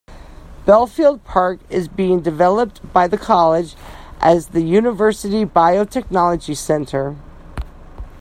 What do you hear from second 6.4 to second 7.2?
Centre.